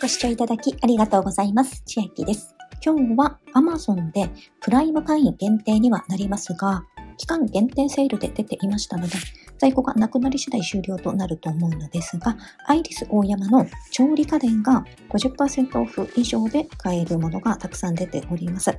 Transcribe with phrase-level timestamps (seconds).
[0.00, 1.82] ご視聴いただきありがとうございます。
[1.84, 2.54] 千秋です。
[2.86, 6.84] 今日は Amazon でプライム会員限定にはなりますが、
[7.16, 9.14] 期間限定セールで出ていましたので、
[9.58, 12.36] 在庫がなくなり次第終了となると思うのですが、
[12.68, 18.70] アイリス大山の調理家電が50%オフ以上で買えるものがたくさん出ております。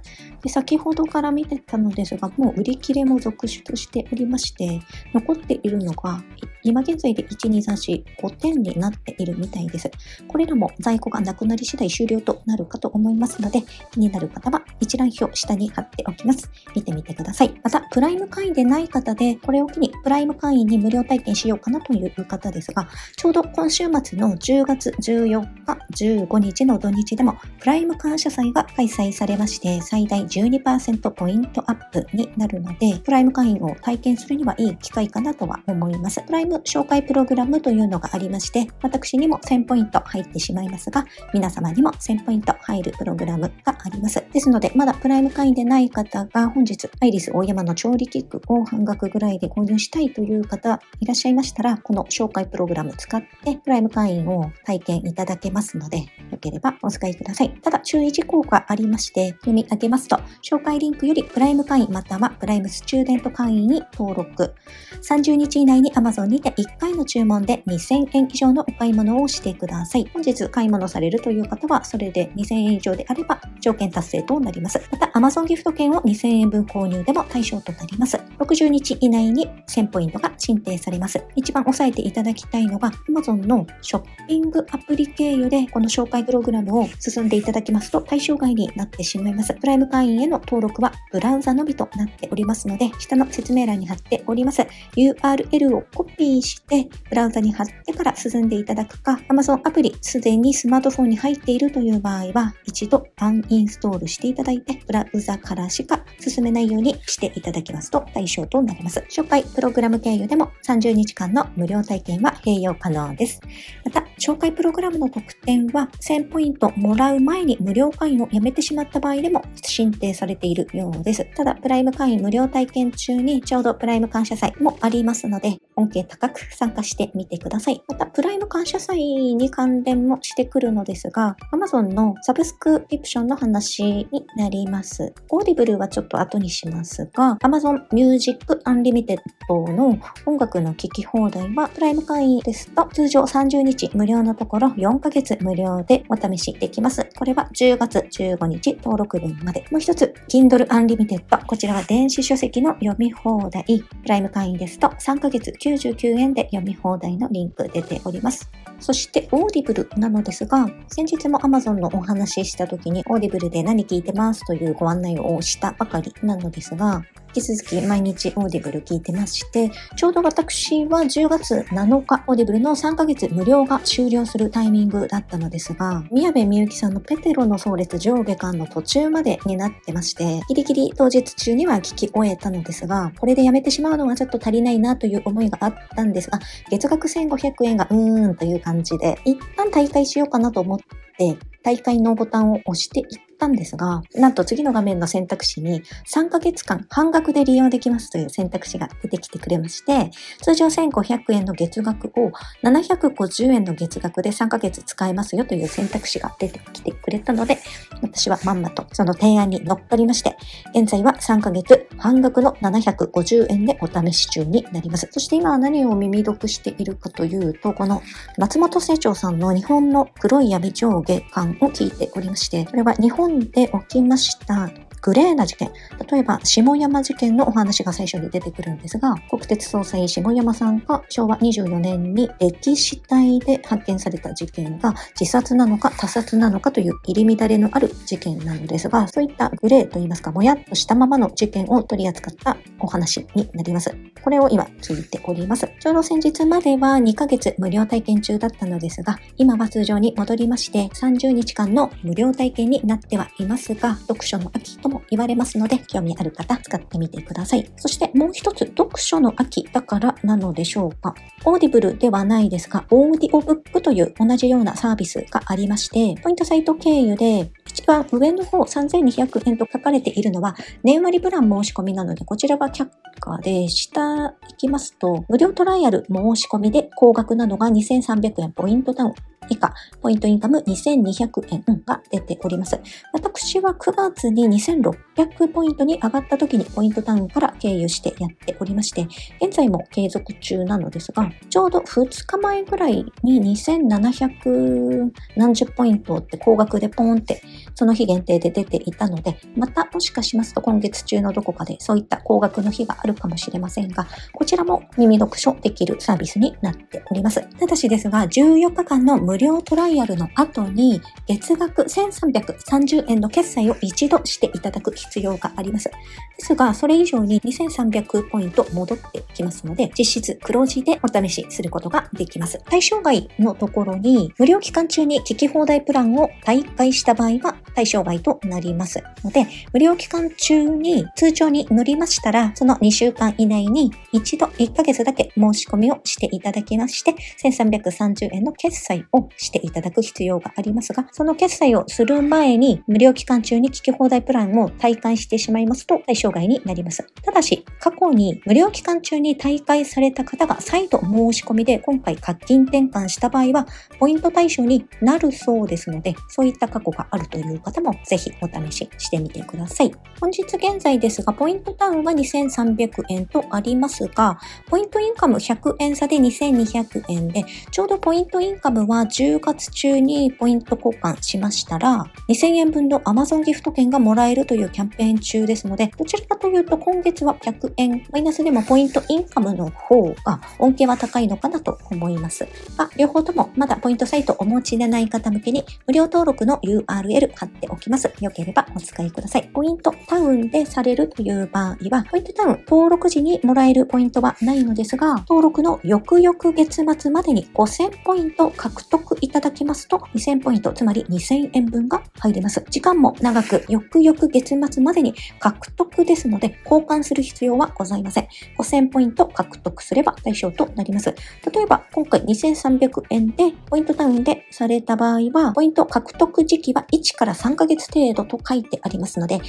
[0.42, 4.82] で先ほどから見てたのですが、もう売り切れも続出しておりまして、
[5.14, 6.24] 残っているのが
[6.64, 9.90] 今現在で1、2、3、4、5点になっているみたいです。
[10.28, 16.50] これらも在庫がなくなり次第終了となるかと思いますので、気になる方は一覧表下に貼っておきます。
[16.76, 17.60] 見てみてください。
[17.64, 36.22] また、プライム会員でない方で、これを機にプライム会員に無料体験しようかなという方ですが、ちょうど今週末の10月14日、15日の土日でも、プライム感謝祭が開催されまして、最大12%ポイントアップになるので、プライム会員を体験するにはいい機会かなとは思います。
[36.22, 44.24] プライム紹介プログラムというのがありまして、私にも1000ポイント入ってしまいますが、皆様にも1000ポイント入るプログラムがあります。
[44.32, 56.06] ですので、まだプライム会員でない方が本日、アイリス大山の調理キックを半額ぐらいで購入したいという方いらっしゃいましたら、この紹介プログラム使ってプライム会員を体験いただけますので、よ
[56.40, 57.52] ければお使いください。
[57.62, 64.54] ただ注意事項がありまして、読み上げますと、紹介リンクよりプライム会員またはプライムスチューデント会員に登録。
[65.02, 70.10] 30日以内に Amazon にて1回の注文で2000円以上のお買い物をしてください。
[70.14, 74.82] 本日買い物されるという方は、それで2000円以上であれば条件達成となります。
[74.92, 78.18] また、Amazon ギフト券を2000円分購入でも対象となります。
[78.40, 81.24] 60日以内に1000ポイントが申請されます。
[81.36, 89.54] 一番押さえていただきたいのが、Amazon のショッピングアプリ経由でこの紹介プログラムを進んでいただきますと対象外になってしまいます。
[89.54, 94.62] プライム会員への登録はブラウザのみとなっておりますので、下の説明欄に貼っております
[94.96, 109.04] URL をコピーして、ブラウザに貼ってから進んでいただくか、Amazon アプリすでにスマートフォンに入っているという場合は、一度アンインストールしていただいて、ブラウザからしか進めないようにしていただきますと対象となります。
[109.10, 113.40] 紹介プログラム経由でも30日間の無料体験は併用可能です。
[113.86, 121.26] また、紹介プログラムの特典は1000ポイントもらう前に無料会員をやめてしまった場合でも申請されているようです。
[121.36, 127.82] ただ、プライム会員無料体験中にちょうどプライム感謝祭もありますので、恩恵高く参加してみてください。
[127.88, 135.14] また、プライム感謝祭に関連もしてくるのですが、Amazon のサブスクリプションの話になります。
[135.30, 139.20] オーディブルはちょっと後にしますが、Amazon Music Unlimited
[139.50, 147.08] の音楽の聴き放題は、プライム会員ですと通常30日無料のところ4ヶ月無料でお試しできます。
[147.18, 149.66] これは10月15日登録分まで。
[149.72, 151.46] もう一つ、Kindle Unlimited。
[151.46, 153.64] こちらは電子書籍の読み放題。
[153.64, 158.50] プライム会員ですと3ヶ月99円で読み放題のリンク出ております。
[158.80, 186.32] そして、オーディブルなのですが、先日も Amazon のお話しした時に、オーディブルで何聞いてますというご案内をしたばかりなのですが、引き続き毎日 Audible聞いてまして、ちょうど私は10月7日、 Audibleの3ヶ月無料が終了するタイミングだったのですが、宮部みゆきさんのペテロの葬列上下巻の途中までになってまして、ギリギリ当日中には聞き終えたのですが、これでやめてしまうのはちょっと足りないなという思いがあったんです。
[186.32, 186.40] が、
[186.72, 195.82] 月額1500円がうーんという感じで、一旦退会しようかなと思って、退会のボタンを押していったんですが、なんと次の画面の選択肢に
[196.14, 200.12] 3ヶ月間半額で利用できますという選択肢が出てきてくれまして、
[200.42, 202.32] 通常1500円の月額を
[202.64, 207.58] 750円の月額で3ヶ月使えますよという選択肢が出てきてくれたので、
[208.02, 210.36] 私はまんまとその提案に乗っかりまして、
[210.76, 215.08] 現在は3ヶ月半額の750円でお試し中になります。
[215.12, 218.02] そして今は何を耳読しているかというと、この
[218.38, 224.89] 松本清張さんの日本の黒い闇上下感を聞いておりまして、これは日本んでおきました。
[225.02, 225.72] グレーな事件。
[226.12, 243.96] 例えば、下山事件のお話が最初に出てくるんですが、国鉄総裁下山さんが昭和24年に歴史体で発見された事件が自殺なのか他殺なのかという入り乱れのある事件なのですが、そういったグレーといいますか、もやっとしたままの事件を取り扱ったお話になります。
[244.24, 245.70] これを今聞いております。
[245.80, 257.72] ちょうど先日までは2ヶ月無料体験中だったのですが、今は通常に戻りまして30日間の無料体験になってはいますが、読書の秋ととも言われますので、興味ある方使ってみてください。
[257.78, 261.14] そしてもう一つ、読書の秋だからなのでしょうか。
[261.46, 272.88] Audibleではないですが、オーディオブックという同じようなサービスがありまして、ポイントサイト経由で一番上の方3200円と書かれているのは年割プラン申し込みなので、こちらは却
[273.20, 279.14] 下で、下行きますと、無料トライアル申し込みで高額なのが2300円ポイントタウン。
[279.50, 282.80] 以下、ポイントインカム2200円が出ております。
[283.14, 289.08] 私は9月に2600ポイントに上がった時にポイントタウンから経由してやっておりまして、
[289.42, 297.42] 現在も継続中なのですが、ちょうど2日前ぐらいに2700何十ポイントって高額でポーンって
[297.76, 307.42] その日限定で出ていたので、またもしかしますと今月中のどこかでそういった高額の日があるかもしれませんが、こちらも耳読書できるサービスになっております。
[307.58, 315.90] ただしですが、14日間の無料料トライアルの後に、月額1330円の決済を一度していただく必要があります。
[315.90, 322.62] ですが、それ以上に2300ポイント戻ってきますので、実質黒字でお試しすることができます。
[322.70, 347.06] 対象外のところに、無料期間中に聞き放題プランを退会した場合は対象外となりますので、無料期間中に通帳に乗りましたら、その2週間以内に一度1ヶ月だけ申し込みをしていただきまして、1330円の決済をしていただく必要がありますが、その決済をする前に無料期間中に聞き放題プランを退会してしまいますと対象外になります。
[347.24, 353.68] ただし、過去に無料期間中に退会された方が再度申し込みで今回課金転換した場合は、
[354.00, 359.92] ポイント対象になるそうですので、そういった過去があるという方もぜひお試ししてみてください。
[360.20, 382.48] 本日現在ですが、ポイントタウンは2300円とありますが、ポイントインカム100円差で2200円で、ちょうどポイントインカムは10月中にポイント交換しましたら、2000円分の Amazon ギフト券がもらえるというキャンペーン中ですので、どちらかというと今月は100円マイナスでもポイントインカムの方が恩恵は高いのかなと思います。
[382.78, 388.10] が、両方ともまだポイントサイトお持ちでない方向けに無料登録の URL 貼っておきます。
[388.22, 389.50] よければお使いください。
[389.54, 402.64] ポイントタウンでされるという場合は、ポイントタウン登録時にもらえるポイントはないのですが、登録の翌々月末までに5000ポイント獲得いただきますと、2000ポイント、つまり2000円分が入ります。
[402.70, 408.28] 時間も長く、翌々月末までに獲得ですので、交換する必要はございません。
[408.58, 411.14] 5000ポイント獲得すれば対象となります。
[411.54, 419.42] 例えば、今回2300円で、ポイントタウンでされた場合は、ポイント獲得時期は1から3ヶ月程度と書いてありますので、1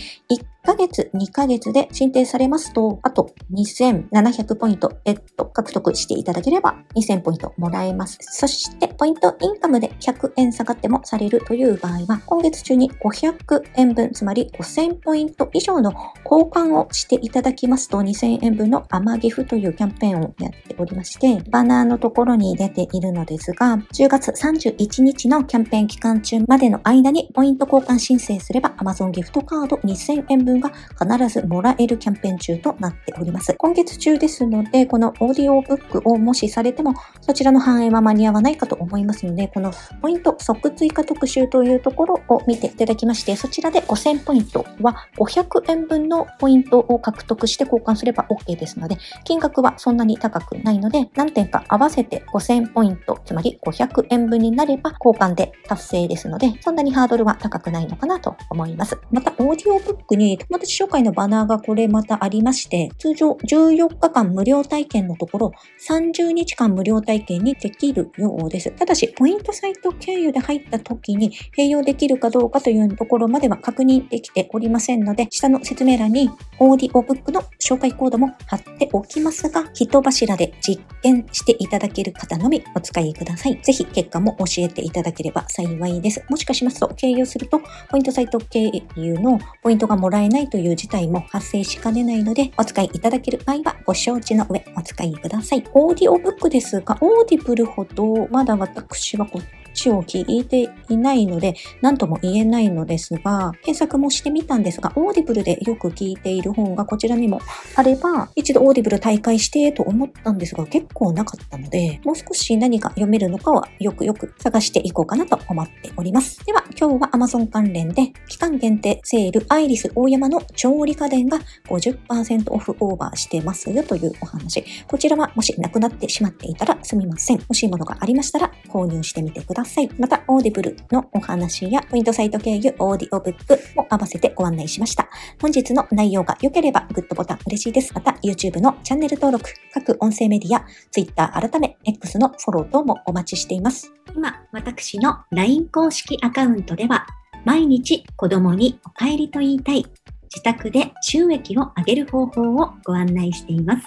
[0.62, 8.18] ヶ月、2ヶ月で申請されますと、あと2700ポイント別途獲得していただければ2000ポイントもらえます。
[8.20, 15.92] そして、ポイントインカムで100円下がってもされるという場合は、今月中に500円分、つまり5000ポイント以上の
[16.30, 33.55] 交換をしていただきますと、2000円分のアマギフというキャンペーンをやっておりまして、バナーのところに出ているのですが、10月31日のキャンペーン期間中までの間にポイント交換申請すれば Amazon ギフトカード2000円分が必ずもらえるキャンペーン中となっております。
[33.56, 58.99] 今月中ですので、このオーディオブックをもしされても、そちらの反映は間に合わないかと思いますので、このポイント即追加特集というところを見ていただきまして、そちらで5000ポイントは500円分のポイントを獲得して交換すれば OK ですので、金額はそんなに高くないので、何点か合わせて5000ポイント、つまり500円分になれば交換で達成ですので、そんなにハードルは高くないのかなと思います。
[59.11, 65.52] また、オーディオブックに友達紹介のバナーがこれまたありまして、通常14日間無料体験のところ、
[65.87, 68.70] 30日間無料体験にできるようです。
[68.70, 83.60] ただし、ポイントサイト経由で入った時に併用できるかどうかというところまでは確認できておりませんので、下の説明欄にオーディオブックの紹介コードも貼っておきますが、人柱で実験していただける方のみお使いください。
[83.62, 86.24] ぜひ結果も教えていただければ幸いです。
[86.29, 87.60] もしかしますと、経由すると、
[87.91, 95.65] ポイントサイト経由のポイントがもらえないという事態も発生しかねないので、お使いいただける場合はご承知の上お使いください。
[95.75, 99.41] オーディオブックですが、 Audibleほどまだ私はこ
[99.72, 107.41] ちらを聞いていないので、何とも言えないのですが、検索もしてみたんですが、 Audibleでよく聞いている本がこちらにも
[107.77, 116.44] あれば、一度 Audible退会してと思ったんですが、結構なかったので、もう少し何か読めるのかはよくよく探していこうかなと思っております。
[116.44, 124.65] では、今日は Amazon 関連で、期間限定セールアイリスオーヤマの調理家電が50%オフオーバーしてますよというお話。
[124.86, 127.39] こちらはもしなくなってしまっていたらすみません。
[127.39, 129.69] 欲しいものがありましたら購入してみてください。
[129.70, 129.91] ださい。
[129.98, 135.08] また、 Audibleのお話や、ポイントサイト経由オーディオブックも合わせてご案内しました。
[135.41, 137.94] 本日の内容が良ければ、グッドボタン嬉しいです。
[137.94, 143.93] また、YouTube のチャンネル登録、各音声メディア、Twitter 改め、X のフォロー等もお待ちしています。
[144.15, 147.06] 今、私の LINE 公式アカウントでは、
[147.44, 149.86] 毎日子供にお帰りと言いたい、
[150.24, 153.86] 自宅で収益を上げる方法をご案内しています。